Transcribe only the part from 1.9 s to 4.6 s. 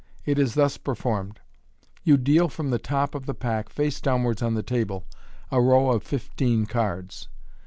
You deal from the top of the pack, face downwards on